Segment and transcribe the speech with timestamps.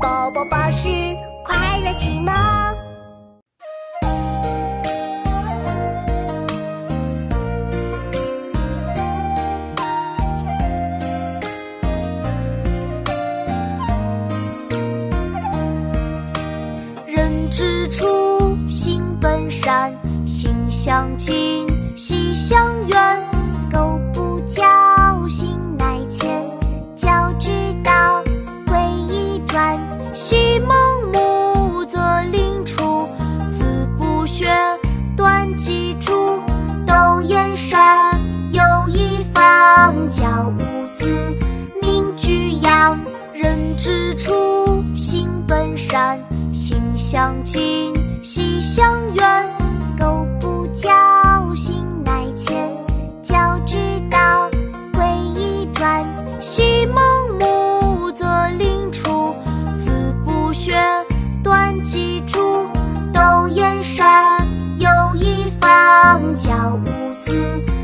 [0.00, 0.88] 宝宝巴士
[1.44, 2.32] 快乐启蒙。
[17.06, 18.06] 人之初，
[18.68, 19.92] 性本善，
[20.26, 23.37] 性相近，习相远。
[30.20, 31.96] 昔孟母择
[32.32, 33.08] 邻处
[33.52, 34.48] 子不学
[35.16, 36.42] 断机杼
[36.84, 38.20] 窦燕山
[38.50, 41.06] 有义方教五子
[41.80, 42.98] 名俱扬
[43.32, 46.20] 人之初性本善
[46.52, 49.48] 性相近习相远
[50.00, 50.90] 苟不教
[51.54, 52.68] 性乃迁
[53.22, 53.76] 教之
[54.10, 54.50] 道
[54.92, 55.04] 贵
[55.36, 56.04] 以专
[56.40, 56.67] 昔
[66.48, 67.77] 小屋子。